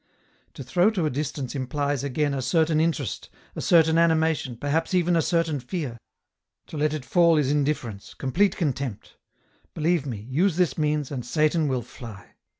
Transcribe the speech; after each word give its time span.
"To 0.55 0.63
throw 0.63 0.89
to 0.89 1.05
a 1.05 1.11
distance 1.11 1.53
implies 1.53 2.03
again 2.03 2.33
a 2.33 2.41
certain 2.41 2.81
interest, 2.81 3.29
a 3.55 3.61
certain 3.61 3.99
animation, 3.99 4.57
perhaps 4.57 4.95
even 4.95 5.15
a 5.15 5.21
certain 5.21 5.59
fear; 5.59 5.99
to 6.65 6.75
let 6.77 6.95
it 6.95 7.05
fall 7.05 7.37
is 7.37 7.51
indifference, 7.51 8.15
complete 8.15 8.57
contempt; 8.57 9.17
believe 9.75 10.07
me, 10.07 10.21
use 10.27 10.55
this 10.55 10.75
means 10.75 11.11
and 11.11 11.23
Satan 11.23 11.67
will 11.67 11.83
fly. 11.83 12.31